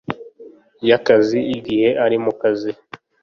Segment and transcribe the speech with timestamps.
[0.87, 2.71] Y akazi igihe ari mu kazi